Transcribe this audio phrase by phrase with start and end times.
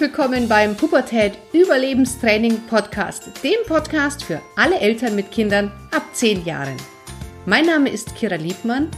[0.00, 6.74] willkommen beim Pubertät Überlebenstraining Podcast, dem Podcast für alle Eltern mit Kindern ab 10 Jahren.
[7.44, 8.90] Mein Name ist Kira Liebmann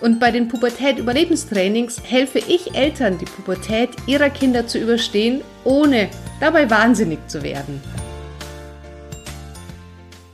[0.00, 6.08] und bei den Pubertät Überlebenstrainings helfe ich Eltern, die Pubertät ihrer Kinder zu überstehen, ohne
[6.40, 7.82] dabei wahnsinnig zu werden.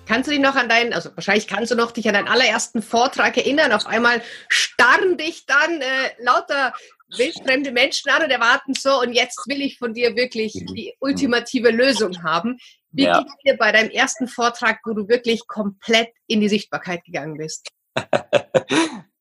[0.07, 2.83] Kannst du dich noch an deinen, also wahrscheinlich kannst du noch dich an deinen allerersten
[2.83, 3.73] Vortrag erinnern.
[3.73, 5.85] Auf einmal starren dich dann äh,
[6.23, 6.73] lauter
[7.19, 10.75] wildfremde Menschen an und erwarten so, und jetzt will ich von dir wirklich mhm.
[10.75, 12.59] die ultimative Lösung haben.
[12.91, 13.19] Wie ja.
[13.19, 17.37] ging es dir bei deinem ersten Vortrag, wo du wirklich komplett in die Sichtbarkeit gegangen
[17.37, 17.69] bist?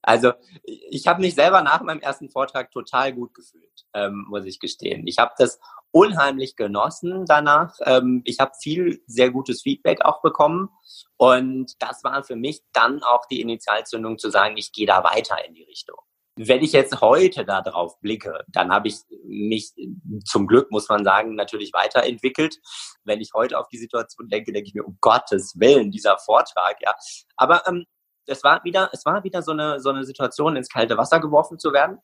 [0.05, 0.33] Also
[0.63, 5.07] ich habe mich selber nach meinem ersten Vortrag total gut gefühlt, ähm, muss ich gestehen.
[5.07, 5.59] Ich habe das
[5.91, 7.77] unheimlich genossen danach.
[7.85, 10.69] Ähm, ich habe viel sehr gutes Feedback auch bekommen
[11.15, 15.37] und das war für mich dann auch die Initialzündung zu sagen, ich gehe da weiter
[15.47, 15.97] in die Richtung.
[16.35, 19.73] Wenn ich jetzt heute da drauf blicke, dann habe ich mich
[20.25, 22.57] zum Glück, muss man sagen, natürlich weiterentwickelt.
[23.03, 26.77] Wenn ich heute auf die Situation denke, denke ich mir, um Gottes Willen, dieser Vortrag,
[26.81, 26.93] ja.
[27.37, 27.85] Aber ähm,
[28.25, 31.59] es war wieder, es war wieder so eine, so eine Situation, ins kalte Wasser geworfen
[31.59, 31.99] zu werden.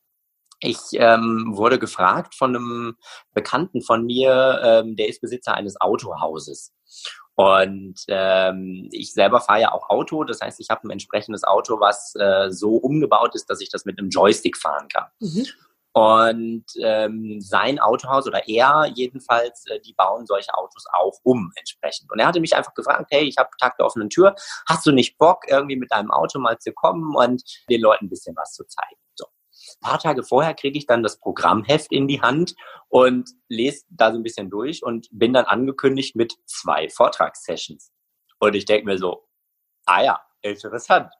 [0.62, 2.98] Ich ähm, wurde gefragt von einem
[3.34, 6.74] Bekannten von mir, ähm, der ist Besitzer eines Autohauses.
[7.40, 11.80] Und ähm, ich selber fahre ja auch Auto, das heißt, ich habe ein entsprechendes Auto,
[11.80, 15.06] was äh, so umgebaut ist, dass ich das mit einem Joystick fahren kann.
[15.22, 15.46] Mhm.
[15.94, 22.12] Und ähm, sein Autohaus oder er jedenfalls, äh, die bauen solche Autos auch um entsprechend.
[22.12, 24.36] Und er hatte mich einfach gefragt, hey, ich habe Tag der offenen Tür,
[24.68, 28.10] hast du nicht Bock, irgendwie mit deinem Auto mal zu kommen und den Leuten ein
[28.10, 29.00] bisschen was zu zeigen?
[29.82, 32.56] Paar Tage vorher kriege ich dann das Programmheft in die Hand
[32.90, 37.92] und lese da so ein bisschen durch und bin dann angekündigt mit zwei Vortragssessions.
[38.40, 39.28] Und ich denke mir so,
[39.86, 41.12] ah ja, interessant.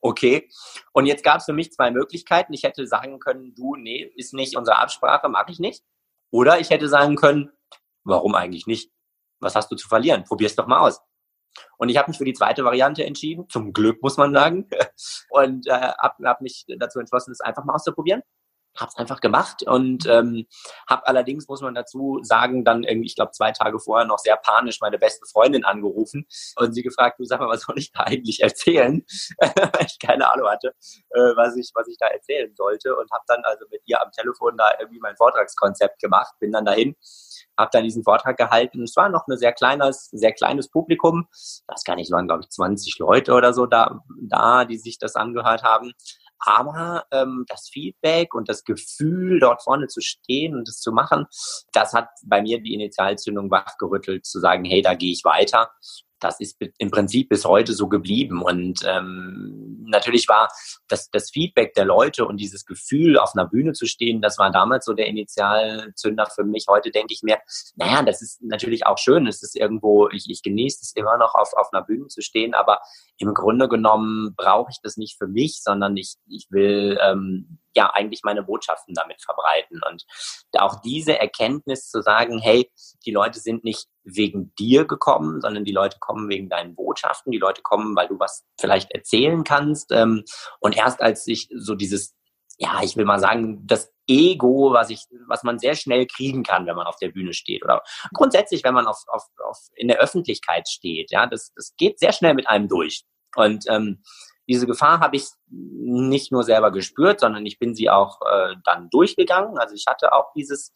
[0.00, 0.48] Okay.
[0.92, 2.52] Und jetzt gab es für mich zwei Möglichkeiten.
[2.52, 5.84] Ich hätte sagen können, du, nee, ist nicht unsere Absprache, mag ich nicht.
[6.30, 7.52] Oder ich hätte sagen können,
[8.04, 8.90] warum eigentlich nicht?
[9.40, 10.24] Was hast du zu verlieren?
[10.24, 11.00] Probier's doch mal aus.
[11.78, 14.68] Und ich habe mich für die zweite Variante entschieden, zum Glück muss man sagen,
[15.30, 18.22] und äh, habe hab mich dazu entschlossen, es einfach mal auszuprobieren
[18.76, 20.46] habe es einfach gemacht und ähm,
[20.88, 24.36] habe allerdings, muss man dazu sagen, dann irgendwie, ich glaube, zwei Tage vorher noch sehr
[24.36, 28.00] panisch meine beste Freundin angerufen und sie gefragt, du sag mal, was soll ich da
[28.00, 29.04] eigentlich erzählen?
[29.38, 30.74] Weil ich keine Ahnung hatte,
[31.10, 34.10] äh, was, ich, was ich da erzählen sollte und habe dann also mit ihr am
[34.12, 36.96] Telefon da irgendwie mein Vortragskonzept gemacht, bin dann dahin,
[37.58, 38.82] habe dann diesen Vortrag gehalten.
[38.82, 41.28] Es war noch ein sehr kleines, sehr kleines Publikum,
[41.66, 45.14] das gar nicht, waren glaube ich 20 Leute oder so da, da, die sich das
[45.14, 45.92] angehört haben.
[46.44, 51.26] Aber ähm, das Feedback und das Gefühl, dort vorne zu stehen und das zu machen,
[51.72, 55.70] das hat bei mir die Initialzündung wachgerüttelt, zu sagen, hey, da gehe ich weiter
[56.22, 58.42] das ist im Prinzip bis heute so geblieben.
[58.42, 60.48] Und ähm, natürlich war
[60.88, 64.50] das, das Feedback der Leute und dieses Gefühl, auf einer Bühne zu stehen, das war
[64.50, 66.66] damals so der Initialzünder für mich.
[66.68, 67.38] Heute denke ich mir,
[67.76, 69.26] naja, das ist natürlich auch schön.
[69.26, 72.54] Es ist irgendwo, ich, ich genieße es immer noch, auf, auf einer Bühne zu stehen,
[72.54, 72.80] aber
[73.18, 77.90] im Grunde genommen brauche ich das nicht für mich, sondern ich, ich will ähm, ja
[77.90, 79.80] eigentlich meine Botschaften damit verbreiten.
[79.88, 80.04] Und
[80.58, 82.70] auch diese Erkenntnis zu sagen, hey,
[83.04, 87.38] die Leute sind nicht wegen dir gekommen, sondern die Leute kommen wegen deinen Botschaften, die
[87.38, 89.92] Leute kommen, weil du was vielleicht erzählen kannst.
[89.92, 90.24] Ähm,
[90.60, 92.14] und erst als ich so dieses,
[92.58, 96.66] ja, ich will mal sagen, das Ego, was ich, was man sehr schnell kriegen kann,
[96.66, 97.82] wenn man auf der Bühne steht oder
[98.12, 102.12] grundsätzlich, wenn man auf, auf, auf in der Öffentlichkeit steht, ja, das, das geht sehr
[102.12, 103.04] schnell mit einem durch.
[103.36, 104.02] Und ähm,
[104.48, 108.88] diese Gefahr habe ich nicht nur selber gespürt, sondern ich bin sie auch äh, dann
[108.90, 109.58] durchgegangen.
[109.58, 110.72] Also ich hatte auch dieses,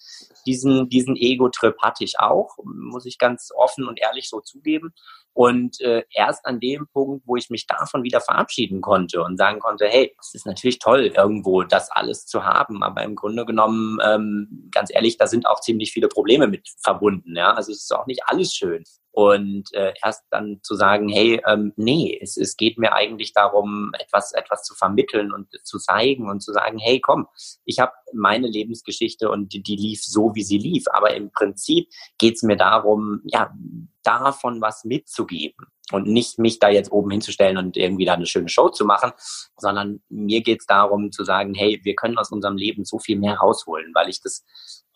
[0.47, 4.93] diesen, diesen Ego-Trip hatte ich auch, muss ich ganz offen und ehrlich so zugeben.
[5.33, 9.61] Und äh, erst an dem Punkt, wo ich mich davon wieder verabschieden konnte und sagen
[9.61, 13.99] konnte, hey, es ist natürlich toll, irgendwo das alles zu haben, aber im Grunde genommen,
[14.03, 17.37] ähm, ganz ehrlich, da sind auch ziemlich viele Probleme mit verbunden.
[17.37, 17.53] Ja?
[17.53, 18.85] Also es ist auch nicht alles schön.
[19.17, 23.93] Und äh, erst dann zu sagen, hey, ähm, nee, es, es geht mir eigentlich darum,
[23.99, 27.27] etwas, etwas zu vermitteln und zu zeigen und zu sagen, hey, komm,
[27.65, 30.85] ich habe meine Lebensgeschichte und die, die lief so, wie sie lief.
[30.93, 33.55] Aber im Prinzip geht es mir darum, ja,
[34.03, 38.49] davon was mitzugeben und nicht mich da jetzt oben hinzustellen und irgendwie da eine schöne
[38.49, 39.13] Show zu machen,
[39.57, 43.19] sondern mir geht es darum zu sagen, hey, wir können aus unserem Leben so viel
[43.19, 44.45] mehr rausholen, weil ich das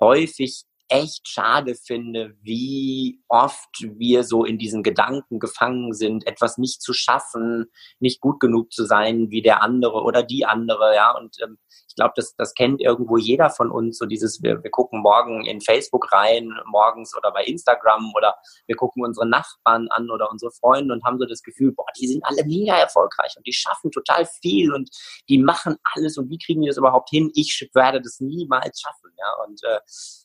[0.00, 6.82] häufig echt schade finde, wie oft wir so in diesen Gedanken gefangen sind, etwas nicht
[6.82, 7.66] zu schaffen,
[8.00, 11.16] nicht gut genug zu sein wie der andere oder die andere, ja.
[11.16, 11.58] Und ähm,
[11.88, 15.44] ich glaube, das, das kennt irgendwo jeder von uns, so dieses, wir, wir gucken morgen
[15.46, 18.34] in Facebook rein, morgens oder bei Instagram oder
[18.66, 22.08] wir gucken unsere Nachbarn an oder unsere Freunde und haben so das Gefühl, boah, die
[22.08, 24.90] sind alle mega erfolgreich und die schaffen total viel und
[25.28, 27.30] die machen alles und wie kriegen die das überhaupt hin?
[27.34, 29.44] Ich werde das niemals schaffen, ja.
[29.46, 29.78] Und äh,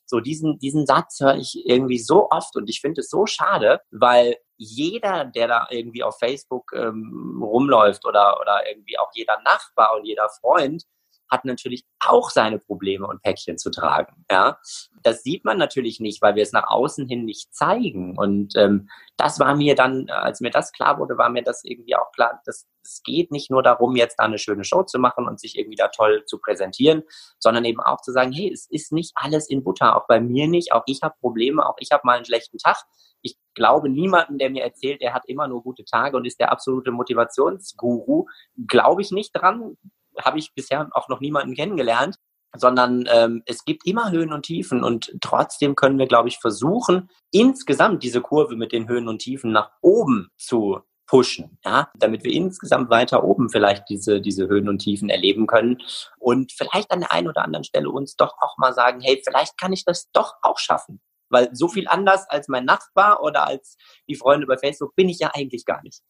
[0.05, 3.81] So diesen, diesen Satz höre ich irgendwie so oft und ich finde es so schade,
[3.91, 9.95] weil jeder, der da irgendwie auf Facebook ähm, rumläuft oder, oder irgendwie auch jeder Nachbar
[9.97, 10.83] und jeder Freund,
[11.29, 14.25] hat natürlich auch seine Probleme und Päckchen zu tragen.
[14.29, 14.59] Ja,
[15.03, 18.17] das sieht man natürlich nicht, weil wir es nach außen hin nicht zeigen.
[18.17, 21.95] Und ähm, das war mir dann, als mir das klar wurde, war mir das irgendwie
[21.95, 25.27] auch klar, dass es geht nicht nur darum, jetzt da eine schöne Show zu machen
[25.27, 27.03] und sich irgendwie da toll zu präsentieren,
[27.39, 30.47] sondern eben auch zu sagen, hey, es ist nicht alles in Butter, auch bei mir
[30.47, 32.77] nicht, auch ich habe Probleme, auch ich habe mal einen schlechten Tag.
[33.21, 36.51] Ich glaube niemanden, der mir erzählt, er hat immer nur gute Tage und ist der
[36.51, 38.27] absolute Motivationsguru,
[38.67, 39.77] glaube ich nicht dran
[40.23, 42.17] habe ich bisher auch noch niemanden kennengelernt,
[42.55, 47.09] sondern ähm, es gibt immer Höhen und Tiefen und trotzdem können wir, glaube ich, versuchen,
[47.31, 52.33] insgesamt diese Kurve mit den Höhen und Tiefen nach oben zu pushen, ja, damit wir
[52.33, 55.77] insgesamt weiter oben vielleicht diese, diese Höhen und Tiefen erleben können
[56.17, 59.57] und vielleicht an der einen oder anderen Stelle uns doch auch mal sagen, hey, vielleicht
[59.57, 61.01] kann ich das doch auch schaffen.
[61.29, 63.77] Weil so viel anders als mein Nachbar oder als
[64.07, 66.01] die Freunde bei Facebook bin ich ja eigentlich gar nicht.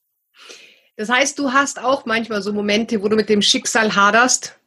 [0.98, 4.58] Das heißt, du hast auch manchmal so Momente, wo du mit dem Schicksal haderst?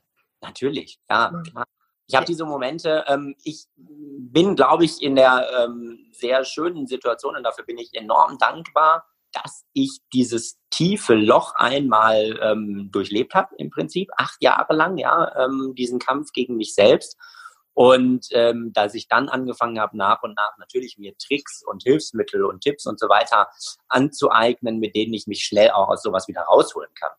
[0.40, 1.32] Natürlich, ja.
[1.50, 1.64] Klar.
[2.06, 3.04] Ich habe diese Momente.
[3.06, 7.92] Ähm, ich bin, glaube ich, in der ähm, sehr schönen Situation und dafür bin ich
[7.92, 14.74] enorm dankbar, dass ich dieses tiefe Loch einmal ähm, durchlebt habe, im Prinzip acht Jahre
[14.74, 17.18] lang, ja, ähm, diesen Kampf gegen mich selbst
[17.78, 22.44] und ähm, dass ich dann angefangen habe, nach und nach natürlich mir Tricks und Hilfsmittel
[22.44, 23.46] und Tipps und so weiter
[23.86, 27.12] anzueignen, mit denen ich mich schnell auch aus sowas wieder rausholen kann.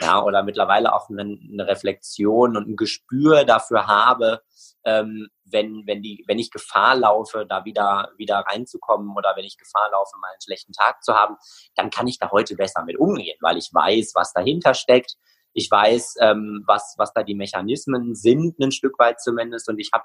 [0.00, 4.40] Ja, oder mittlerweile auch eine, eine Reflexion und ein Gespür dafür habe,
[4.84, 9.58] ähm, wenn, wenn, die, wenn ich Gefahr laufe, da wieder, wieder reinzukommen oder wenn ich
[9.58, 11.34] Gefahr laufe, mal einen schlechten Tag zu haben,
[11.74, 15.16] dann kann ich da heute besser mit umgehen, weil ich weiß, was dahinter steckt
[15.54, 19.68] ich weiß, ähm, was, was da die Mechanismen sind, ein Stück weit zumindest.
[19.68, 20.04] Und ich habe,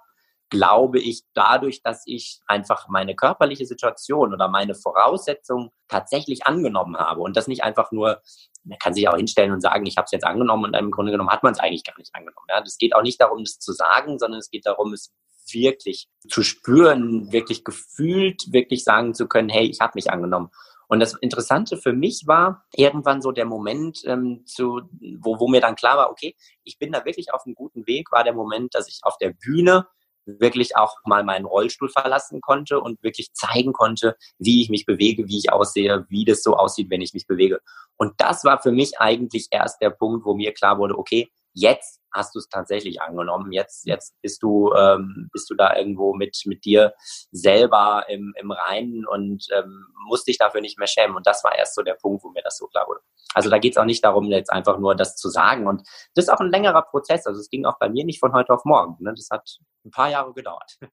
[0.50, 7.22] glaube ich, dadurch, dass ich einfach meine körperliche Situation oder meine Voraussetzungen tatsächlich angenommen habe
[7.22, 8.22] und das nicht einfach nur,
[8.64, 11.12] man kann sich auch hinstellen und sagen, ich habe es jetzt angenommen und im Grunde
[11.12, 12.48] genommen hat man es eigentlich gar nicht angenommen.
[12.50, 15.12] Ja, das geht auch nicht darum, das zu sagen, sondern es geht darum, es
[15.52, 20.52] wirklich zu spüren, wirklich gefühlt, wirklich sagen zu können, hey, ich habe mich angenommen.
[20.90, 24.82] Und das Interessante für mich war irgendwann so der Moment, ähm, zu,
[25.20, 28.12] wo, wo mir dann klar war, okay, ich bin da wirklich auf einem guten Weg,
[28.12, 29.86] war der Moment, dass ich auf der Bühne
[30.26, 35.28] wirklich auch mal meinen Rollstuhl verlassen konnte und wirklich zeigen konnte, wie ich mich bewege,
[35.28, 37.62] wie ich aussehe, wie das so aussieht, wenn ich mich bewege.
[37.96, 42.00] Und das war für mich eigentlich erst der Punkt, wo mir klar wurde, okay, jetzt
[42.12, 43.52] hast du es tatsächlich angenommen.
[43.52, 46.94] Jetzt, jetzt bist du, ähm, bist du da irgendwo mit, mit dir
[47.32, 51.16] selber im, im Reinen und ähm, musst dich dafür nicht mehr schämen.
[51.16, 53.02] Und das war erst so der Punkt, wo mir das so klar wurde.
[53.34, 55.68] Also da geht es auch nicht darum, jetzt einfach nur das zu sagen.
[55.68, 57.28] Und das ist auch ein längerer Prozess.
[57.28, 58.96] Also es ging auch bei mir nicht von heute auf morgen.
[59.04, 59.14] Ne?
[59.16, 60.78] Das hat ein paar Jahre gedauert.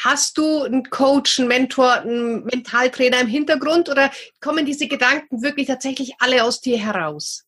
[0.00, 5.66] Hast du einen Coach, einen Mentor, einen Mentaltrainer im Hintergrund oder kommen diese Gedanken wirklich
[5.66, 7.44] tatsächlich alle aus dir heraus?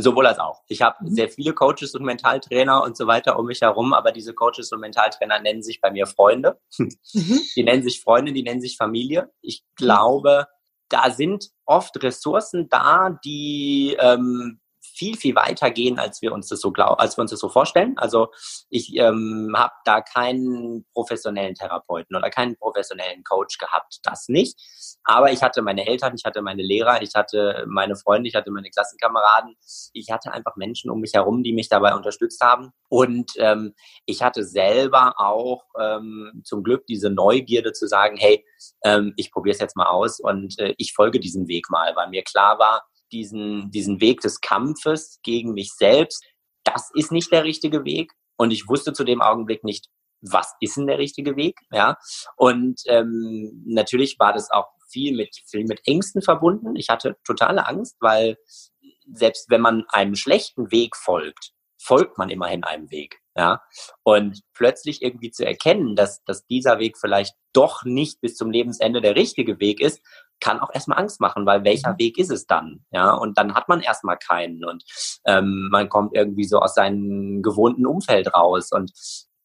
[0.00, 0.62] Sowohl als auch.
[0.68, 1.14] Ich habe mhm.
[1.14, 4.78] sehr viele Coaches und Mentaltrainer und so weiter um mich herum, aber diese Coaches und
[4.80, 6.60] Mentaltrainer nennen sich bei mir Freunde.
[6.78, 6.96] Mhm.
[7.56, 9.30] Die nennen sich Freunde, die nennen sich Familie.
[9.40, 10.46] Ich glaube,
[10.88, 14.60] da sind oft Ressourcen da, die ähm,
[14.98, 17.48] viel, viel weiter gehen, als wir uns das so glauben, als wir uns das so
[17.48, 17.96] vorstellen.
[17.96, 18.28] Also
[18.68, 24.58] ich ähm, habe da keinen professionellen Therapeuten oder keinen professionellen Coach gehabt, das nicht.
[25.04, 28.50] Aber ich hatte meine Eltern, ich hatte meine Lehrer, ich hatte meine Freunde, ich hatte
[28.50, 29.54] meine Klassenkameraden.
[29.92, 32.72] Ich hatte einfach Menschen um mich herum, die mich dabei unterstützt haben.
[32.88, 33.74] Und ähm,
[34.04, 38.44] ich hatte selber auch ähm, zum Glück diese Neugierde zu sagen, hey,
[38.84, 42.08] ähm, ich probiere es jetzt mal aus und äh, ich folge diesem Weg mal, weil
[42.08, 46.24] mir klar war, diesen, diesen Weg des Kampfes gegen mich selbst,
[46.64, 48.12] das ist nicht der richtige Weg.
[48.36, 49.88] Und ich wusste zu dem Augenblick nicht,
[50.20, 51.60] was ist denn der richtige Weg?
[51.70, 51.96] Ja.
[52.36, 56.76] Und ähm, natürlich war das auch viel mit, viel mit Ängsten verbunden.
[56.76, 58.36] Ich hatte totale Angst, weil
[59.12, 63.20] selbst wenn man einem schlechten Weg folgt, folgt man immerhin einem Weg.
[63.36, 63.62] Ja.
[64.02, 69.00] Und plötzlich irgendwie zu erkennen, dass, dass dieser Weg vielleicht doch nicht bis zum Lebensende
[69.00, 70.00] der richtige Weg ist,
[70.40, 71.98] kann auch erstmal Angst machen, weil welcher mhm.
[71.98, 72.84] Weg ist es dann?
[72.90, 74.84] Ja, und dann hat man erstmal keinen und
[75.24, 78.92] ähm, man kommt irgendwie so aus seinem gewohnten Umfeld raus und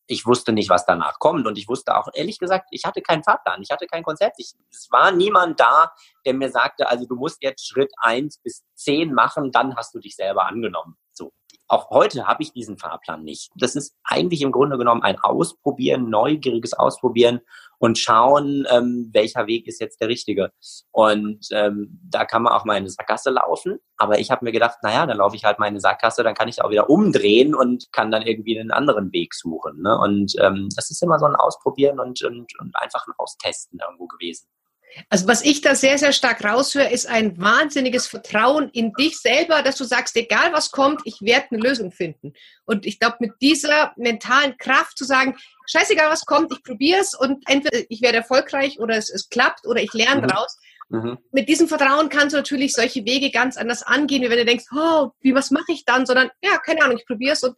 [0.08, 3.24] ich wusste nicht, was danach kommt und ich wusste auch, ehrlich gesagt, ich hatte keinen
[3.24, 4.36] Fahrplan, ich hatte kein Konzept.
[4.38, 5.94] Ich, es war niemand da,
[6.26, 10.00] der mir sagte, also du musst jetzt Schritt eins bis zehn machen, dann hast du
[10.00, 10.98] dich selber angenommen.
[11.74, 13.50] Auch heute habe ich diesen Fahrplan nicht.
[13.56, 17.40] Das ist eigentlich im Grunde genommen ein Ausprobieren, neugieriges Ausprobieren
[17.80, 20.52] und schauen, ähm, welcher Weg ist jetzt der richtige.
[20.92, 23.80] Und ähm, da kann man auch mal in eine Sackgasse laufen.
[23.98, 26.36] Aber ich habe mir gedacht, naja, dann laufe ich halt mal in eine Sackgasse, dann
[26.36, 29.82] kann ich auch wieder umdrehen und kann dann irgendwie einen anderen Weg suchen.
[29.82, 29.98] Ne?
[29.98, 34.06] Und ähm, das ist immer so ein Ausprobieren und, und, und einfach ein Austesten irgendwo
[34.06, 34.46] gewesen.
[35.10, 39.62] Also was ich da sehr, sehr stark raushöre, ist ein wahnsinniges Vertrauen in dich selber,
[39.62, 42.34] dass du sagst, egal was kommt, ich werde eine Lösung finden.
[42.66, 47.14] Und ich glaube, mit dieser mentalen Kraft zu sagen, scheißegal was kommt, ich probiere es
[47.14, 50.28] und entweder ich werde erfolgreich oder es, es klappt oder ich lerne mhm.
[50.28, 50.58] daraus.
[50.90, 51.18] Mhm.
[51.32, 54.66] Mit diesem Vertrauen kannst du natürlich solche Wege ganz anders angehen, wie wenn du denkst,
[54.76, 56.06] oh, wie, was mache ich dann?
[56.06, 57.56] Sondern, ja, keine Ahnung, ich probiere es und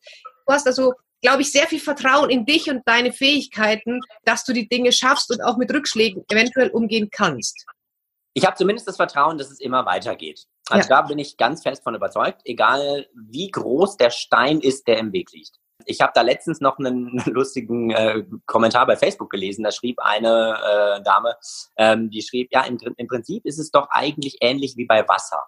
[0.47, 0.93] du hast also
[1.25, 5.31] glaube ich, sehr viel Vertrauen in dich und deine Fähigkeiten, dass du die Dinge schaffst
[5.31, 7.65] und auch mit Rückschlägen eventuell umgehen kannst.
[8.35, 10.45] Ich habe zumindest das Vertrauen, dass es immer weitergeht.
[10.69, 11.01] Also ja.
[11.01, 15.13] da bin ich ganz fest von überzeugt, egal wie groß der Stein ist, der im
[15.13, 15.55] Weg liegt.
[15.85, 19.63] Ich habe da letztens noch einen lustigen äh, Kommentar bei Facebook gelesen.
[19.63, 20.59] Da schrieb eine
[20.99, 21.37] äh, Dame,
[21.75, 25.41] ähm, die schrieb, ja, im, im Prinzip ist es doch eigentlich ähnlich wie bei Wasser.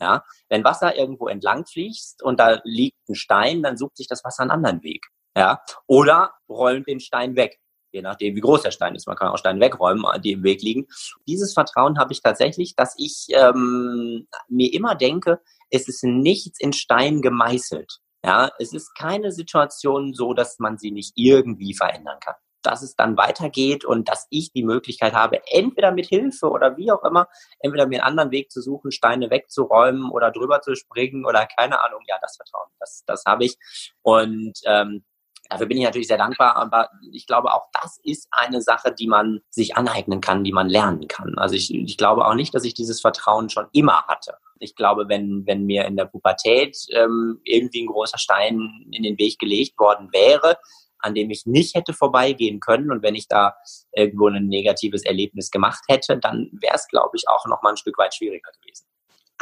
[0.00, 4.24] Ja, wenn Wasser irgendwo entlang fließt und da liegt ein Stein, dann sucht sich das
[4.24, 5.06] Wasser einen anderen Weg.
[5.36, 7.58] Ja, oder räumt den Stein weg.
[7.92, 9.06] Je nachdem, wie groß der Stein ist.
[9.06, 10.86] Man kann auch Steine wegräumen, die im Weg liegen.
[11.26, 16.72] Dieses Vertrauen habe ich tatsächlich, dass ich ähm, mir immer denke, es ist nichts in
[16.72, 17.98] Stein gemeißelt.
[18.24, 22.94] Ja, es ist keine Situation so, dass man sie nicht irgendwie verändern kann dass es
[22.94, 27.28] dann weitergeht und dass ich die Möglichkeit habe, entweder mit Hilfe oder wie auch immer,
[27.60, 31.82] entweder mir einen anderen Weg zu suchen, Steine wegzuräumen oder drüber zu springen oder keine
[31.82, 33.56] Ahnung, ja, das Vertrauen, das, das habe ich.
[34.02, 35.04] Und ähm,
[35.50, 39.08] Dafür bin ich natürlich sehr dankbar, aber ich glaube, auch das ist eine Sache, die
[39.08, 41.36] man sich aneignen kann, die man lernen kann.
[41.38, 44.34] Also ich, ich glaube auch nicht, dass ich dieses Vertrauen schon immer hatte.
[44.60, 49.18] Ich glaube, wenn, wenn mir in der Pubertät ähm, irgendwie ein großer Stein in den
[49.18, 50.56] Weg gelegt worden wäre,
[51.00, 52.92] an dem ich nicht hätte vorbeigehen können.
[52.92, 53.56] Und wenn ich da
[53.92, 57.76] irgendwo ein negatives Erlebnis gemacht hätte, dann wäre es, glaube ich, auch noch mal ein
[57.76, 58.86] Stück weit schwieriger gewesen.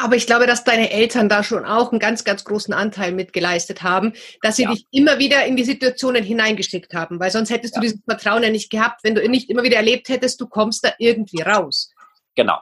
[0.00, 3.82] Aber ich glaube, dass deine Eltern da schon auch einen ganz, ganz großen Anteil mitgeleistet
[3.82, 4.12] haben,
[4.42, 4.70] dass sie ja.
[4.70, 7.80] dich immer wieder in die Situationen hineingeschickt haben, weil sonst hättest ja.
[7.80, 10.84] du dieses Vertrauen ja nicht gehabt, wenn du nicht immer wieder erlebt hättest, du kommst
[10.84, 11.90] da irgendwie raus.
[12.38, 12.60] Genau.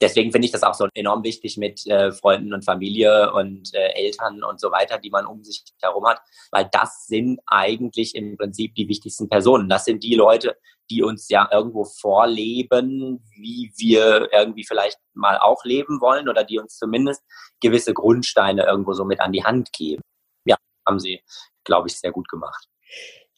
[0.00, 3.88] Deswegen finde ich das auch so enorm wichtig mit äh, Freunden und Familie und äh,
[3.94, 6.20] Eltern und so weiter, die man um sich herum hat,
[6.52, 9.68] weil das sind eigentlich im Prinzip die wichtigsten Personen.
[9.68, 10.56] Das sind die Leute,
[10.90, 16.60] die uns ja irgendwo vorleben, wie wir irgendwie vielleicht mal auch leben wollen oder die
[16.60, 17.24] uns zumindest
[17.60, 20.02] gewisse Grundsteine irgendwo so mit an die Hand geben.
[20.44, 20.54] Ja,
[20.86, 21.20] haben sie,
[21.64, 22.68] glaube ich, sehr gut gemacht.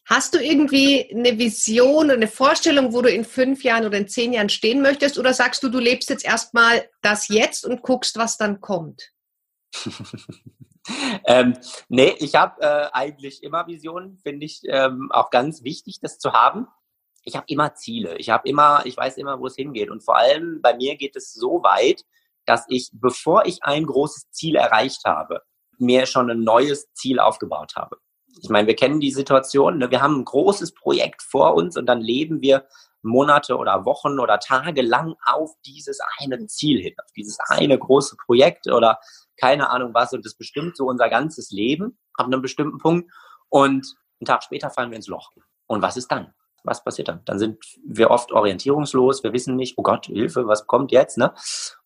[0.08, 4.08] Hast du irgendwie eine Vision oder eine Vorstellung, wo du in fünf Jahren oder in
[4.08, 5.18] zehn Jahren stehen möchtest?
[5.18, 9.12] Oder sagst du, du lebst jetzt erstmal das Jetzt und guckst, was dann kommt?
[11.26, 11.58] ähm,
[11.90, 16.32] nee, ich habe äh, eigentlich immer Visionen, finde ich ähm, auch ganz wichtig, das zu
[16.32, 16.68] haben.
[17.24, 18.16] Ich habe immer Ziele.
[18.16, 19.90] Ich habe immer, ich weiß immer, wo es hingeht.
[19.90, 22.02] Und vor allem bei mir geht es so weit,
[22.46, 25.42] dass ich, bevor ich ein großes Ziel erreicht habe,
[25.76, 27.98] mir schon ein neues Ziel aufgebaut habe.
[28.40, 29.90] Ich meine, wir kennen die Situation, ne?
[29.90, 32.66] wir haben ein großes Projekt vor uns und dann leben wir
[33.02, 38.16] Monate oder Wochen oder Tage lang auf dieses eine Ziel hin, auf dieses eine große
[38.26, 38.98] Projekt oder
[39.36, 43.10] keine Ahnung was und das bestimmt so unser ganzes Leben ab einem bestimmten Punkt
[43.48, 45.30] und einen Tag später fallen wir ins Loch.
[45.66, 46.34] Und was ist dann?
[46.64, 47.22] Was passiert dann?
[47.24, 51.16] Dann sind wir oft orientierungslos, wir wissen nicht, oh Gott, Hilfe, was kommt jetzt?
[51.18, 51.32] Ne?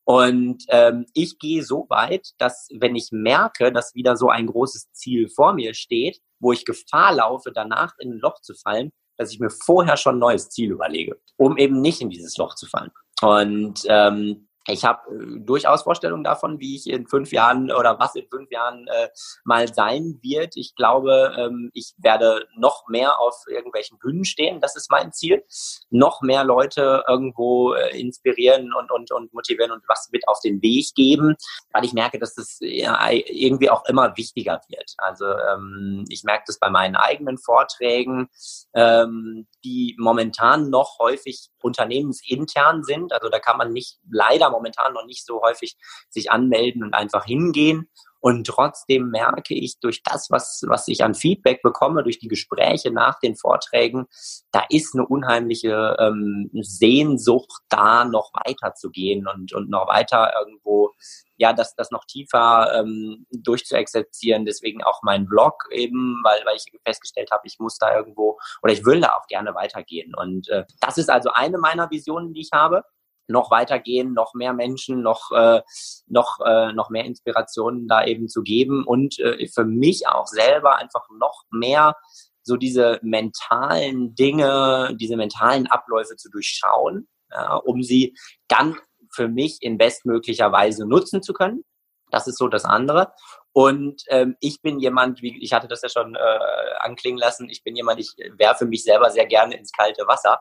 [0.04, 4.92] Und ähm, ich gehe so weit, dass wenn ich merke, dass wieder so ein großes
[4.92, 9.32] Ziel vor mir steht, wo ich Gefahr laufe, danach in ein Loch zu fallen, dass
[9.32, 12.66] ich mir vorher schon ein neues Ziel überlege, um eben nicht in dieses Loch zu
[12.66, 12.90] fallen.
[13.20, 18.14] Und ähm, ich habe äh, durchaus Vorstellungen davon, wie ich in fünf Jahren oder was
[18.14, 19.08] in fünf Jahren äh,
[19.44, 20.56] mal sein wird.
[20.56, 24.60] Ich glaube, ähm, ich werde noch mehr auf irgendwelchen Bühnen stehen.
[24.60, 25.44] Das ist mein Ziel.
[25.90, 30.62] Noch mehr Leute irgendwo äh, inspirieren und, und, und motivieren und was mit auf den
[30.62, 31.36] Weg geben,
[31.72, 34.94] weil ich merke, dass das irgendwie auch immer wichtiger wird.
[34.98, 38.28] Also ähm, ich merke das bei meinen eigenen Vorträgen,
[38.74, 43.12] ähm, die momentan noch häufig unternehmensintern sind.
[43.12, 45.76] Also da kann man nicht leider momentan noch nicht so häufig
[46.08, 47.88] sich anmelden und einfach hingehen.
[48.22, 52.92] Und trotzdem merke ich durch das, was, was ich an Feedback bekomme, durch die Gespräche
[52.92, 54.06] nach den Vorträgen,
[54.52, 60.32] da ist eine unheimliche ähm, Sehnsucht da, noch weiter zu gehen und, und noch weiter
[60.38, 60.92] irgendwo,
[61.36, 64.44] ja, das, das noch tiefer ähm, durchzuexerzieren.
[64.44, 68.72] Deswegen auch mein Blog eben, weil, weil ich festgestellt habe, ich muss da irgendwo oder
[68.72, 70.14] ich will da auch gerne weitergehen.
[70.14, 72.84] Und äh, das ist also eine meiner Visionen, die ich habe.
[73.32, 75.62] Noch weitergehen, noch mehr Menschen, noch, äh,
[76.06, 80.76] noch, äh, noch mehr Inspirationen da eben zu geben und äh, für mich auch selber
[80.76, 81.96] einfach noch mehr
[82.42, 88.14] so diese mentalen Dinge, diese mentalen Abläufe zu durchschauen, ja, um sie
[88.48, 88.76] dann
[89.12, 91.64] für mich in bestmöglicher Weise nutzen zu können.
[92.10, 93.12] Das ist so das andere.
[93.52, 96.38] Und ähm, ich bin jemand, wie ich hatte das ja schon äh,
[96.80, 100.40] anklingen lassen, ich bin jemand, ich werfe mich selber sehr gerne ins kalte Wasser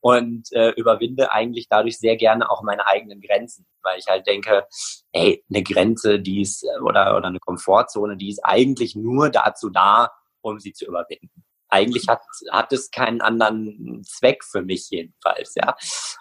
[0.00, 4.66] und äh, überwinde eigentlich dadurch sehr gerne auch meine eigenen Grenzen, weil ich halt denke,
[5.12, 10.10] hey, eine Grenze, die ist oder oder eine Komfortzone, die ist eigentlich nur dazu da,
[10.40, 11.35] um sie zu überwinden
[11.68, 15.74] eigentlich hat, hat es keinen anderen Zweck für mich jedenfalls, ja.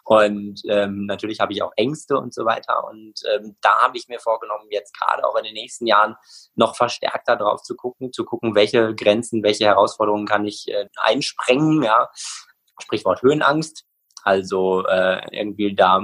[0.03, 2.87] Und ähm, natürlich habe ich auch Ängste und so weiter.
[2.87, 6.15] Und ähm, da habe ich mir vorgenommen, jetzt gerade auch in den nächsten Jahren
[6.55, 11.83] noch verstärkter drauf zu gucken, zu gucken, welche Grenzen, welche Herausforderungen kann ich äh, einsprengen,
[11.83, 12.09] ja.
[12.81, 13.85] Sprichwort Höhenangst.
[14.23, 16.01] Also äh, irgendwie da,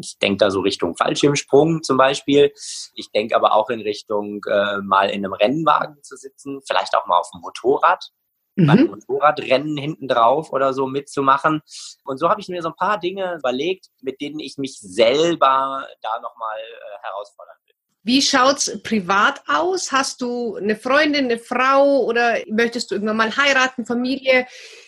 [0.00, 2.52] ich denke da so Richtung Fallschirmsprung zum Beispiel.
[2.94, 7.06] Ich denke aber auch in Richtung äh, mal in einem Rennwagen zu sitzen, vielleicht auch
[7.06, 8.12] mal auf dem Motorrad
[8.62, 8.66] mhm.
[8.66, 11.62] beim Motorradrennen hinten drauf oder so mitzumachen.
[12.04, 15.86] Und so habe ich mir so ein paar Dinge überlegt, mit denen ich mich selber
[16.02, 17.74] da nochmal äh, herausfordern will.
[18.02, 19.92] Wie schaut's privat aus?
[19.92, 24.46] Hast du eine Freundin, eine Frau oder möchtest du irgendwann mal heiraten, Familie?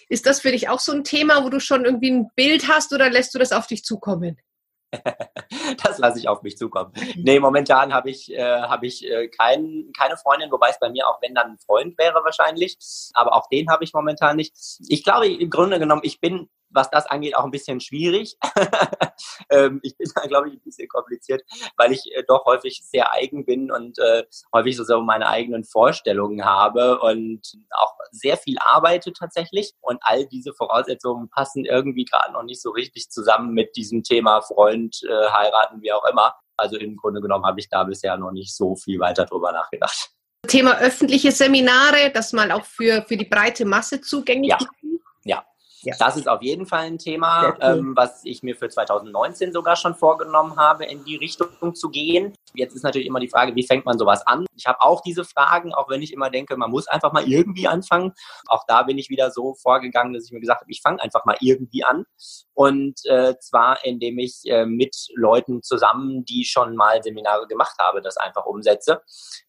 [0.09, 2.93] Ist das für dich auch so ein Thema, wo du schon irgendwie ein Bild hast
[2.93, 4.39] oder lässt du das auf dich zukommen?
[5.83, 6.93] das lasse ich auf mich zukommen.
[7.17, 11.09] Nee, momentan habe ich, äh, hab ich äh, kein, keine Freundin, wobei es bei mir
[11.09, 12.77] auch, wenn dann ein Freund wäre wahrscheinlich.
[13.15, 14.55] Aber auch den habe ich momentan nicht.
[14.89, 18.37] Ich glaube, im Grunde genommen, ich bin was das angeht, auch ein bisschen schwierig.
[19.51, 21.43] ähm, ich bin da, glaube ich, ein bisschen kompliziert,
[21.77, 24.25] weil ich äh, doch häufig sehr eigen bin und äh,
[24.55, 29.75] häufig so meine eigenen Vorstellungen habe und auch sehr viel arbeite tatsächlich.
[29.81, 34.41] Und all diese Voraussetzungen passen irgendwie gerade noch nicht so richtig zusammen mit diesem Thema
[34.41, 36.35] Freund, äh, heiraten, wie auch immer.
[36.57, 40.11] Also im Grunde genommen habe ich da bisher noch nicht so viel weiter drüber nachgedacht.
[40.47, 44.59] Thema öffentliche Seminare, das mal auch für, für die breite Masse zugänglich ja.
[45.25, 45.45] Ja,
[45.83, 45.95] ja.
[45.99, 49.95] Das ist auf jeden Fall ein Thema, ähm, was ich mir für 2019 sogar schon
[49.95, 52.35] vorgenommen habe, in die Richtung zu gehen.
[52.55, 54.45] Jetzt ist natürlich immer die Frage, wie fängt man sowas an?
[54.57, 57.67] Ich habe auch diese Fragen, auch wenn ich immer denke, man muss einfach mal irgendwie
[57.67, 58.13] anfangen.
[58.49, 61.25] Auch da bin ich wieder so vorgegangen, dass ich mir gesagt habe, ich fange einfach
[61.25, 62.05] mal irgendwie an.
[62.53, 68.03] Und äh, zwar, indem ich äh, mit Leuten zusammen, die schon mal Seminare gemacht habe,
[68.03, 69.01] das einfach umsetze,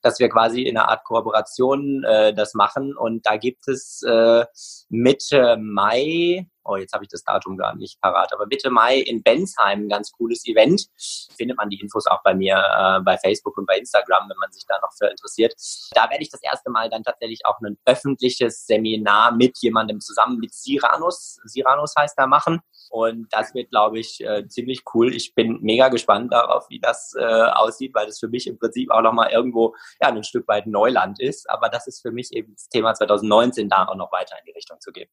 [0.01, 2.95] dass wir quasi in einer Art Kooperation äh, das machen.
[2.95, 4.45] Und da gibt es äh,
[4.89, 6.20] Mitte Mai
[6.63, 9.89] oh, jetzt habe ich das Datum gar nicht parat, aber Mitte Mai in Bensheim ein
[9.89, 10.87] ganz cooles Event.
[11.35, 14.51] Findet man die Infos auch bei mir äh, bei Facebook und bei Instagram, wenn man
[14.51, 15.53] sich da noch für interessiert.
[15.93, 20.37] Da werde ich das erste Mal dann tatsächlich auch ein öffentliches Seminar mit jemandem zusammen,
[20.39, 22.59] mit Siranus, Siranus heißt er, machen.
[22.89, 25.15] Und das wird, glaube ich, äh, ziemlich cool.
[25.15, 28.91] Ich bin mega gespannt darauf, wie das äh, aussieht, weil das für mich im Prinzip
[28.91, 31.49] auch nochmal irgendwo ja, ein Stück weit Neuland ist.
[31.49, 34.51] Aber das ist für mich eben das Thema 2019, da auch noch weiter in die
[34.51, 35.09] Richtung zu gehen.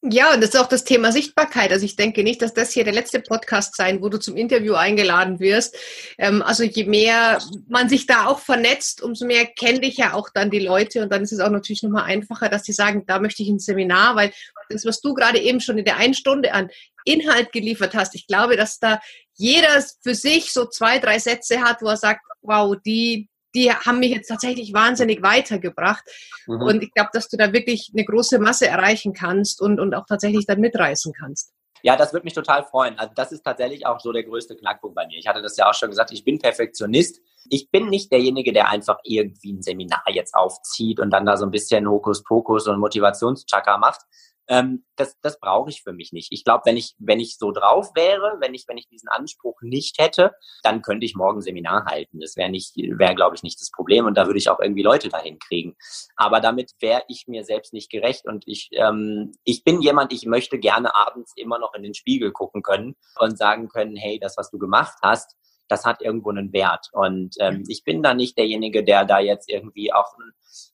[0.00, 1.72] Ja, und das ist auch das Thema Sichtbarkeit.
[1.72, 4.74] Also ich denke nicht, dass das hier der letzte Podcast sein, wo du zum Interview
[4.74, 5.76] eingeladen wirst.
[6.18, 10.28] Ähm, also je mehr man sich da auch vernetzt, umso mehr kennen dich ja auch
[10.32, 11.02] dann die Leute.
[11.02, 13.58] Und dann ist es auch natürlich nochmal einfacher, dass die sagen, da möchte ich ein
[13.58, 14.32] Seminar, weil
[14.70, 16.70] das, was du gerade eben schon in der einen Stunde an
[17.04, 19.00] Inhalt geliefert hast, ich glaube, dass da
[19.34, 24.00] jeder für sich so zwei, drei Sätze hat, wo er sagt, wow, die, die haben
[24.00, 26.04] mich jetzt tatsächlich wahnsinnig weitergebracht.
[26.46, 26.62] Mhm.
[26.62, 30.06] Und ich glaube, dass du da wirklich eine große Masse erreichen kannst und, und auch
[30.06, 31.52] tatsächlich dann mitreißen kannst.
[31.82, 32.98] Ja, das würde mich total freuen.
[32.98, 35.18] Also das ist tatsächlich auch so der größte Knackpunkt bei mir.
[35.18, 37.20] Ich hatte das ja auch schon gesagt, ich bin Perfektionist.
[37.48, 41.44] Ich bin nicht derjenige, der einfach irgendwie ein Seminar jetzt aufzieht und dann da so
[41.44, 44.00] ein bisschen Hokuspokus und Motivationschakra macht,
[44.48, 46.32] ähm, das, das brauche ich für mich nicht.
[46.32, 49.60] Ich glaube, wenn ich, wenn ich so drauf wäre, wenn ich, wenn ich diesen Anspruch
[49.60, 50.32] nicht hätte,
[50.62, 52.20] dann könnte ich morgen Seminar halten.
[52.20, 54.82] Das wäre nicht, wäre, glaube ich, nicht das Problem und da würde ich auch irgendwie
[54.82, 55.76] Leute dahin kriegen.
[56.16, 60.26] Aber damit wäre ich mir selbst nicht gerecht und ich, ähm, ich bin jemand, ich
[60.26, 64.36] möchte gerne abends immer noch in den Spiegel gucken können und sagen können, hey, das,
[64.36, 65.36] was du gemacht hast,
[65.68, 66.88] das hat irgendwo einen Wert.
[66.92, 70.14] Und ähm, ich bin da nicht derjenige, der da jetzt irgendwie auch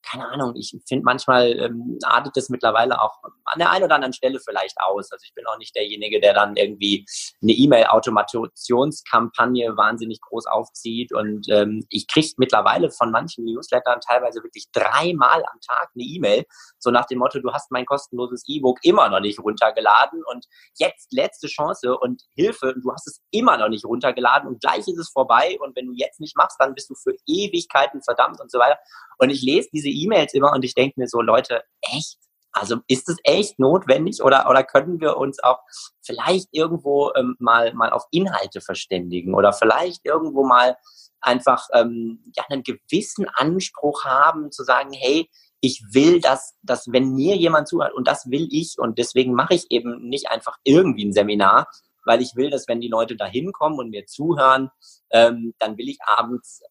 [0.02, 4.12] keine Ahnung, ich finde manchmal ähm, artet es mittlerweile auch an der einen oder anderen
[4.12, 5.10] Stelle vielleicht aus.
[5.10, 7.04] Also ich bin auch nicht derjenige, der dann irgendwie
[7.42, 11.12] eine E-Mail-Automationskampagne wahnsinnig groß aufzieht.
[11.12, 16.44] Und ähm, ich kriege mittlerweile von manchen Newslettern teilweise wirklich dreimal am Tag eine E-Mail,
[16.78, 20.46] so nach dem Motto, du hast mein kostenloses E-Book immer noch nicht runtergeladen und
[20.78, 24.98] jetzt letzte Chance und Hilfe, du hast es immer noch nicht runtergeladen und gleich ist
[24.98, 28.50] es vorbei und wenn du jetzt nicht machst, dann bist du für Ewigkeiten verdammt und
[28.50, 28.78] so weiter.
[29.18, 32.18] Und ich lese diese E-Mails immer und ich denke mir so, Leute, echt?
[32.52, 35.58] Also ist es echt notwendig oder, oder können wir uns auch
[36.02, 40.76] vielleicht irgendwo ähm, mal, mal auf Inhalte verständigen oder vielleicht irgendwo mal
[41.20, 45.28] einfach ähm, ja, einen gewissen Anspruch haben, zu sagen, hey,
[45.60, 49.54] ich will, dass, dass wenn mir jemand zuhört und das will ich und deswegen mache
[49.54, 51.68] ich eben nicht einfach irgendwie ein Seminar,
[52.04, 54.70] weil ich will, dass wenn die Leute da hinkommen und mir zuhören,
[55.10, 56.62] ähm, dann will ich abends,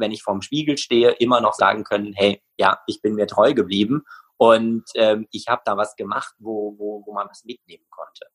[0.00, 3.54] wenn ich vorm Spiegel stehe, immer noch sagen können, hey, ja, ich bin mir treu
[3.54, 4.02] geblieben
[4.36, 8.26] und ähm, ich habe da was gemacht, wo, wo, wo man was mitnehmen konnte.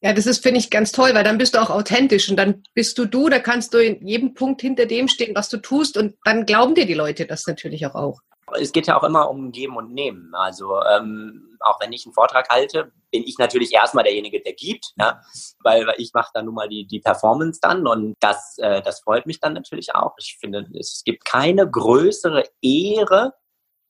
[0.00, 2.62] Ja, das ist, finde ich, ganz toll, weil dann bist du auch authentisch und dann
[2.74, 5.96] bist du du, da kannst du in jedem Punkt hinter dem stehen, was du tust
[5.96, 7.94] und dann glauben dir die Leute das natürlich auch.
[7.94, 8.20] auch.
[8.52, 10.34] Es geht ja auch immer um Geben und Nehmen.
[10.34, 14.92] Also ähm, auch wenn ich einen Vortrag halte, bin ich natürlich erstmal derjenige, der gibt,
[14.96, 15.20] ja?
[15.62, 19.00] weil, weil ich mache dann nun mal die, die Performance dann und das, äh, das
[19.00, 20.14] freut mich dann natürlich auch.
[20.18, 23.34] Ich finde, es gibt keine größere Ehre,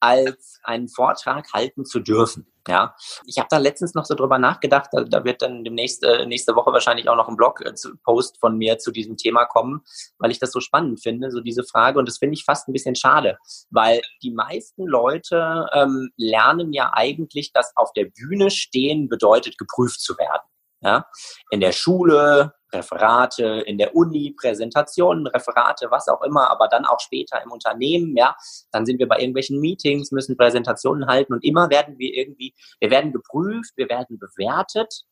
[0.00, 2.46] als einen Vortrag halten zu dürfen.
[2.68, 4.90] Ja, ich habe da letztens noch so drüber nachgedacht.
[4.92, 8.58] Da, da wird dann demnächst äh, nächste Woche wahrscheinlich auch noch ein Blog-Post äh, von
[8.58, 9.80] mir zu diesem Thema kommen,
[10.18, 11.98] weil ich das so spannend finde, so diese Frage.
[11.98, 13.38] Und das finde ich fast ein bisschen schade,
[13.70, 20.02] weil die meisten Leute ähm, lernen ja eigentlich, dass auf der Bühne stehen bedeutet, geprüft
[20.02, 20.46] zu werden.
[20.82, 21.06] Ja?
[21.50, 27.00] In der Schule, Referate, in der Uni, Präsentationen, Referate, was auch immer, aber dann auch
[27.00, 28.36] später im Unternehmen, ja,
[28.72, 32.90] dann sind wir bei irgendwelchen Meetings, müssen Präsentationen halten und immer werden wir irgendwie, wir
[32.90, 35.04] werden geprüft, wir werden bewertet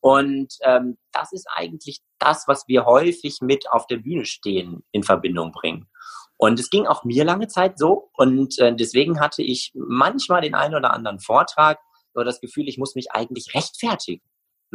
[0.00, 5.02] und ähm, das ist eigentlich das, was wir häufig mit auf der Bühne stehen in
[5.02, 5.88] Verbindung bringen.
[6.36, 10.54] Und es ging auch mir lange Zeit so und äh, deswegen hatte ich manchmal den
[10.54, 11.78] einen oder anderen Vortrag
[12.14, 14.22] so das Gefühl, ich muss mich eigentlich rechtfertigen.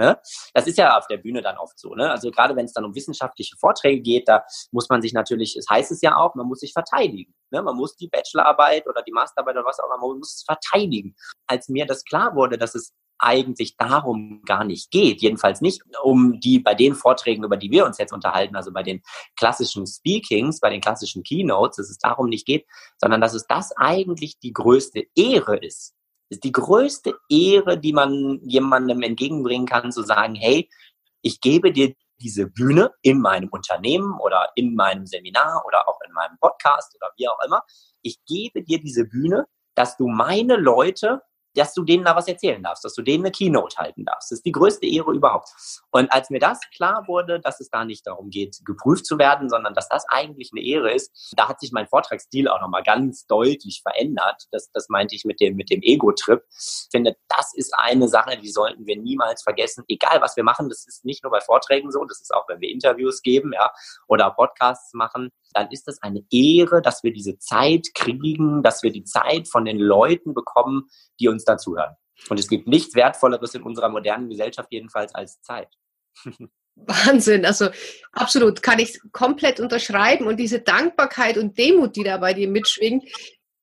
[0.01, 0.17] Ne?
[0.55, 1.93] Das ist ja auf der Bühne dann oft so.
[1.93, 2.09] Ne?
[2.09, 5.67] Also gerade wenn es dann um wissenschaftliche Vorträge geht, da muss man sich natürlich, es
[5.69, 7.35] heißt es ja auch, man muss sich verteidigen.
[7.51, 7.61] Ne?
[7.61, 11.15] Man muss die Bachelorarbeit oder die Masterarbeit oder was auch immer, man muss es verteidigen.
[11.45, 16.39] Als mir das klar wurde, dass es eigentlich darum gar nicht geht, jedenfalls nicht um
[16.39, 19.03] die bei den Vorträgen, über die wir uns jetzt unterhalten, also bei den
[19.37, 22.65] klassischen Speakings, bei den klassischen Keynotes, dass es darum nicht geht,
[22.97, 25.93] sondern dass es das eigentlich die größte Ehre ist,
[26.31, 30.69] ist die größte Ehre, die man jemandem entgegenbringen kann, zu sagen, hey,
[31.21, 36.13] ich gebe dir diese Bühne in meinem Unternehmen oder in meinem Seminar oder auch in
[36.13, 37.63] meinem Podcast oder wie auch immer.
[38.01, 41.21] Ich gebe dir diese Bühne, dass du meine Leute
[41.55, 44.31] dass du denen da was erzählen darfst, dass du denen eine Keynote halten darfst.
[44.31, 45.49] Das ist die größte Ehre überhaupt.
[45.91, 49.49] Und als mir das klar wurde, dass es da nicht darum geht, geprüft zu werden,
[49.49, 53.25] sondern dass das eigentlich eine Ehre ist, da hat sich mein Vortragsstil auch nochmal ganz
[53.27, 54.47] deutlich verändert.
[54.51, 56.41] Das, das meinte ich mit dem, mit dem Ego-Trip.
[56.49, 59.83] Ich finde, das ist eine Sache, die sollten wir niemals vergessen.
[59.87, 62.61] Egal, was wir machen, das ist nicht nur bei Vorträgen so, das ist auch, wenn
[62.61, 63.71] wir Interviews geben, ja,
[64.07, 68.91] oder Podcasts machen, dann ist es eine Ehre, dass wir diese Zeit kriegen, dass wir
[68.91, 71.95] die Zeit von den Leuten bekommen, die uns dazuhören.
[72.29, 75.69] Und es gibt nichts Wertvolleres in unserer modernen Gesellschaft jedenfalls als Zeit.
[76.75, 77.69] Wahnsinn, also
[78.11, 80.27] absolut, kann ich komplett unterschreiben.
[80.27, 83.03] Und diese Dankbarkeit und Demut, die da bei dir mitschwingt,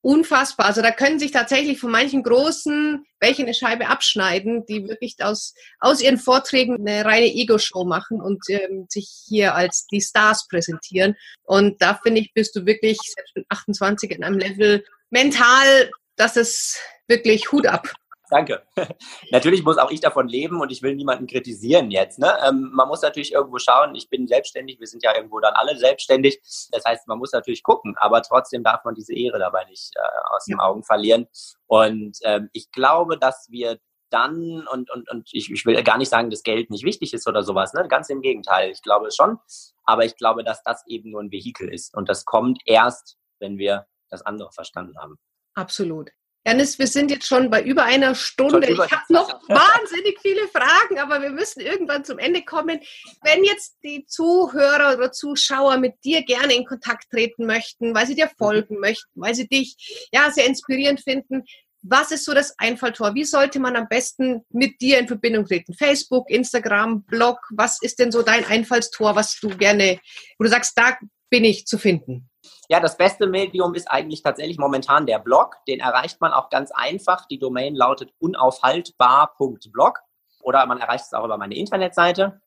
[0.01, 0.67] unfassbar.
[0.67, 5.55] Also da können sich tatsächlich von manchen Großen welche eine Scheibe abschneiden, die wirklich aus,
[5.81, 11.17] aus ihren Vorträgen eine reine Ego-Show machen und ähm, sich hier als die Stars präsentieren.
[11.43, 16.37] Und da finde ich, bist du wirklich selbst mit 28 in einem Level mental, dass
[16.37, 17.89] es wirklich Hut ab.
[18.31, 18.63] Danke.
[19.31, 22.19] natürlich muss auch ich davon leben und ich will niemanden kritisieren jetzt.
[22.19, 22.31] Ne?
[22.47, 25.77] Ähm, man muss natürlich irgendwo schauen, ich bin selbstständig, wir sind ja irgendwo dann alle
[25.79, 26.39] selbstständig.
[26.71, 30.35] Das heißt, man muss natürlich gucken, aber trotzdem darf man diese Ehre dabei nicht äh,
[30.35, 30.57] aus ja.
[30.57, 31.27] den Augen verlieren.
[31.67, 33.79] Und ähm, ich glaube, dass wir
[34.11, 37.27] dann, und, und, und ich, ich will gar nicht sagen, dass Geld nicht wichtig ist
[37.29, 37.87] oder sowas, ne?
[37.89, 39.39] ganz im Gegenteil, ich glaube schon,
[39.85, 43.59] aber ich glaube, dass das eben nur ein Vehikel ist und das kommt erst, wenn
[43.59, 45.19] wir das andere verstanden haben.
[45.59, 46.13] Absolut.
[46.47, 48.71] Janis, wir sind jetzt schon bei über einer Stunde.
[48.71, 52.81] Ich habe noch wahnsinnig viele Fragen, aber wir müssen irgendwann zum Ende kommen.
[53.23, 58.15] Wenn jetzt die Zuhörer oder Zuschauer mit dir gerne in Kontakt treten möchten, weil sie
[58.15, 58.81] dir folgen mhm.
[58.81, 61.43] möchten, weil sie dich ja sehr inspirierend finden,
[61.83, 63.15] was ist so das Einfalltor?
[63.15, 65.75] Wie sollte man am besten mit dir in Verbindung treten?
[65.75, 67.41] Facebook, Instagram, Blog?
[67.51, 69.99] Was ist denn so dein Einfallstor, was du gerne,
[70.39, 70.97] wo du sagst, da
[71.31, 72.28] bin ich zu finden?
[72.69, 75.57] Ja, das beste Medium ist eigentlich tatsächlich momentan der Blog.
[75.67, 77.27] Den erreicht man auch ganz einfach.
[77.27, 79.99] Die Domain lautet unaufhaltbar.blog
[80.43, 82.41] oder man erreicht es auch über meine Internetseite.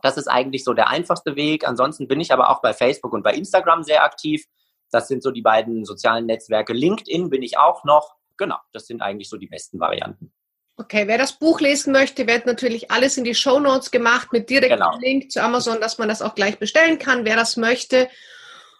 [0.00, 1.68] Das ist eigentlich so der einfachste Weg.
[1.68, 4.46] Ansonsten bin ich aber auch bei Facebook und bei Instagram sehr aktiv.
[4.90, 6.72] Das sind so die beiden sozialen Netzwerke.
[6.72, 8.14] LinkedIn bin ich auch noch.
[8.38, 10.32] Genau, das sind eigentlich so die besten Varianten.
[10.78, 14.48] Okay, wer das Buch lesen möchte, wird natürlich alles in die Show Notes gemacht mit
[14.48, 14.96] direktem genau.
[14.98, 18.08] Link zu Amazon, dass man das auch gleich bestellen kann, wer das möchte.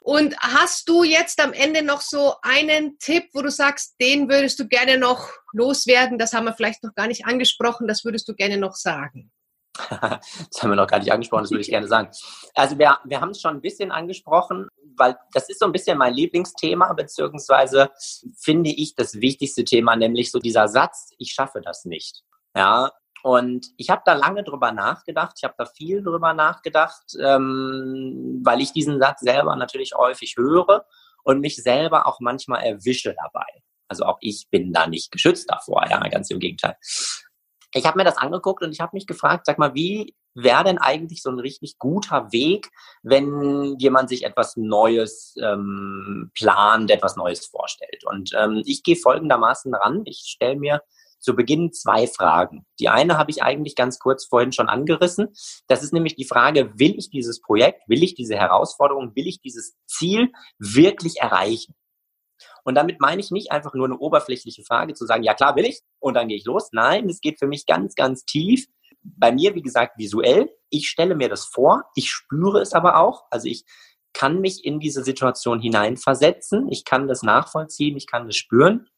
[0.09, 4.59] Und hast du jetzt am Ende noch so einen Tipp, wo du sagst, den würdest
[4.59, 6.17] du gerne noch loswerden?
[6.17, 9.31] Das haben wir vielleicht noch gar nicht angesprochen, das würdest du gerne noch sagen.
[9.91, 12.09] das haben wir noch gar nicht angesprochen, das würde ich gerne sagen.
[12.55, 15.99] Also wir, wir haben es schon ein bisschen angesprochen, weil das ist so ein bisschen
[15.99, 17.91] mein Lieblingsthema, beziehungsweise
[18.35, 22.23] finde ich das wichtigste Thema, nämlich so dieser Satz, ich schaffe das nicht.
[22.57, 28.41] Ja, und ich habe da lange drüber nachgedacht, ich habe da viel drüber nachgedacht, ähm,
[28.45, 30.87] weil ich diesen Satz selber natürlich häufig höre
[31.25, 33.47] und mich selber auch manchmal erwische dabei.
[33.89, 36.77] Also auch ich bin da nicht geschützt davor, ja, ganz im Gegenteil
[37.75, 40.79] ich habe mir das angeguckt und ich habe mich gefragt, sag mal, wie wäre denn
[40.79, 42.71] eigentlich so ein richtig guter Weg,
[43.03, 48.05] wenn jemand sich etwas Neues ähm, plant, etwas Neues vorstellt?
[48.05, 50.03] Und ähm, ich gehe folgendermaßen ran.
[50.05, 50.83] Ich stelle mir
[51.19, 52.67] zu Beginn zwei Fragen.
[52.81, 55.29] Die eine habe ich eigentlich ganz kurz vorhin schon angerissen.
[55.67, 59.41] Das ist nämlich die Frage, will ich dieses Projekt, will ich diese Herausforderung, will ich
[59.41, 61.75] dieses Ziel wirklich erreichen?
[62.65, 65.65] Und damit meine ich nicht einfach nur eine oberflächliche Frage zu sagen, ja klar will
[65.65, 66.69] ich und dann gehe ich los.
[66.73, 68.67] Nein, es geht für mich ganz, ganz tief.
[69.03, 70.51] Bei mir, wie gesagt, visuell.
[70.71, 73.25] Ich stelle mir das vor, ich spüre es aber auch.
[73.31, 73.65] Also ich
[74.13, 78.89] kann mich in diese Situation hineinversetzen, ich kann das nachvollziehen, ich kann das spüren.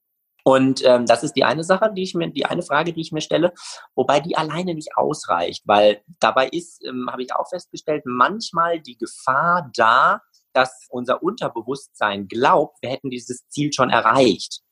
[0.44, 3.12] Und ähm, das ist die eine Sache, die ich mir, die eine Frage, die ich
[3.12, 3.53] mir stelle,
[3.94, 8.96] wobei die alleine nicht ausreicht, weil dabei ist, ähm, habe ich auch festgestellt, manchmal die
[8.96, 10.22] Gefahr da,
[10.53, 14.62] dass unser Unterbewusstsein glaubt, wir hätten dieses Ziel schon erreicht.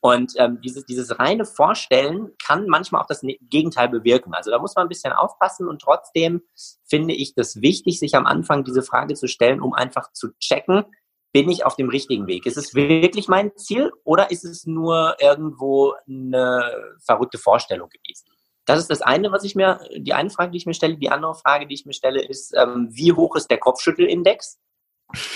[0.00, 4.34] Und ähm, dieses, dieses reine Vorstellen kann manchmal auch das ne-, Gegenteil bewirken.
[4.34, 6.42] Also da muss man ein bisschen aufpassen und trotzdem
[6.84, 10.84] finde ich das wichtig, sich am Anfang diese Frage zu stellen, um einfach zu checken,
[11.32, 12.46] bin ich auf dem richtigen Weg?
[12.46, 18.26] Ist es wirklich mein Ziel oder ist es nur irgendwo eine verrückte Vorstellung gewesen?
[18.64, 20.96] Das ist das eine, was ich mir, die eine Frage, die ich mir stelle.
[20.96, 24.60] Die andere Frage, die ich mir stelle, ist, ähm, wie hoch ist der Kopfschüttelindex?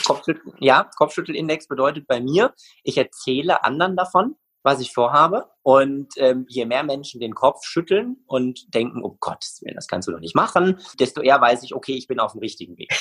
[0.06, 5.50] Kopfschüttel, ja, Kopfschüttelindex bedeutet bei mir, ich erzähle anderen davon, was ich vorhabe.
[5.62, 10.12] Und ähm, je mehr Menschen den Kopf schütteln und denken, oh Gott, das kannst du
[10.12, 12.92] doch nicht machen, desto eher weiß ich, okay, ich bin auf dem richtigen Weg.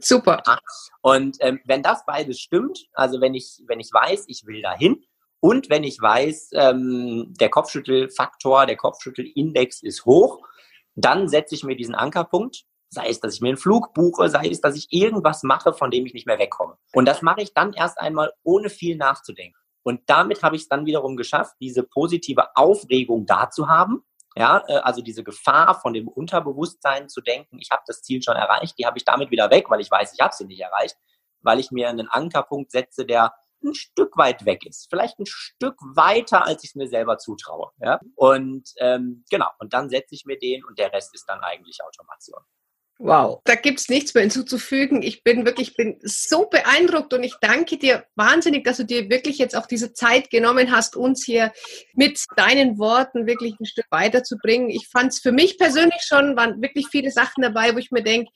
[0.00, 0.42] Super.
[1.02, 5.02] Und ähm, wenn das beides stimmt, also wenn ich, wenn ich weiß, ich will dahin
[5.40, 10.46] und wenn ich weiß, ähm, der Kopfschüttelfaktor, der Kopfschüttelindex ist hoch,
[10.94, 14.48] dann setze ich mir diesen Ankerpunkt Sei es, dass ich mir einen Flug buche, sei
[14.48, 16.76] es, dass ich irgendwas mache, von dem ich nicht mehr wegkomme.
[16.92, 19.56] Und das mache ich dann erst einmal ohne viel nachzudenken.
[19.84, 24.02] Und damit habe ich es dann wiederum geschafft, diese positive Aufregung da zu haben.
[24.36, 28.36] Ja, äh, also diese Gefahr von dem Unterbewusstsein zu denken, ich habe das Ziel schon
[28.36, 30.96] erreicht, die habe ich damit wieder weg, weil ich weiß, ich habe sie nicht erreicht,
[31.40, 34.88] weil ich mir einen Ankerpunkt setze, der ein Stück weit weg ist.
[34.88, 37.70] Vielleicht ein Stück weiter, als ich es mir selber zutraue.
[37.78, 38.00] Ja?
[38.14, 41.78] Und ähm, genau, und dann setze ich mir den und der Rest ist dann eigentlich
[41.84, 42.40] Automation.
[43.02, 45.00] Wow, da gibt's nichts mehr hinzuzufügen.
[45.00, 49.38] Ich bin wirklich bin so beeindruckt und ich danke dir wahnsinnig, dass du dir wirklich
[49.38, 51.50] jetzt auch diese Zeit genommen hast, uns hier
[51.94, 54.68] mit deinen Worten wirklich ein Stück weiterzubringen.
[54.68, 58.02] Ich fand es für mich persönlich schon, waren wirklich viele Sachen dabei, wo ich mir
[58.02, 58.30] denke,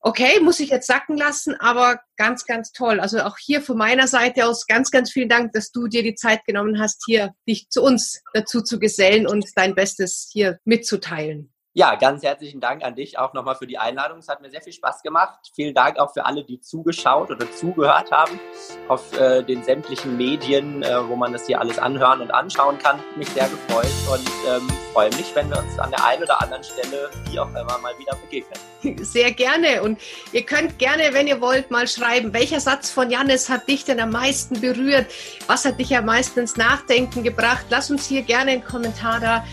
[0.00, 2.98] okay, muss ich jetzt sacken lassen, aber ganz, ganz toll.
[2.98, 6.16] Also auch hier von meiner Seite aus ganz, ganz vielen Dank, dass du dir die
[6.16, 11.53] Zeit genommen hast, hier dich zu uns dazu zu gesellen und dein Bestes hier mitzuteilen.
[11.76, 14.18] Ja, ganz herzlichen Dank an dich auch nochmal für die Einladung.
[14.18, 15.50] Es hat mir sehr viel Spaß gemacht.
[15.52, 18.38] Vielen Dank auch für alle, die zugeschaut oder zugehört haben
[18.86, 23.00] auf äh, den sämtlichen Medien, äh, wo man das hier alles anhören und anschauen kann.
[23.16, 26.62] Mich sehr gefreut und ähm, freue mich, wenn wir uns an der einen oder anderen
[26.62, 28.56] Stelle, wie auch immer, mal wieder begegnen.
[29.04, 29.82] Sehr gerne.
[29.82, 29.98] Und
[30.30, 33.98] ihr könnt gerne, wenn ihr wollt, mal schreiben, welcher Satz von Jannis hat dich denn
[33.98, 35.06] am meisten berührt?
[35.48, 37.66] Was hat dich am meisten ins Nachdenken gebracht?
[37.70, 39.44] Lass uns hier gerne einen Kommentar da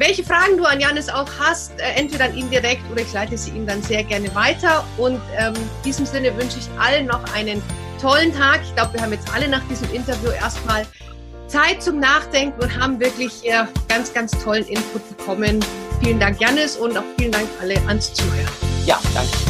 [0.00, 3.36] welche Fragen du an Janis auch hast, äh, entweder an ihn direkt oder ich leite
[3.36, 4.84] sie ihm dann sehr gerne weiter.
[4.96, 7.62] Und ähm, in diesem Sinne wünsche ich allen noch einen
[8.00, 8.60] tollen Tag.
[8.64, 10.86] Ich glaube, wir haben jetzt alle nach diesem Interview erstmal
[11.48, 15.60] Zeit zum Nachdenken und haben wirklich äh, ganz, ganz tollen Input bekommen.
[16.02, 18.48] Vielen Dank, Janis, und auch vielen Dank alle ans Zuhören.
[18.86, 19.49] Ja, danke.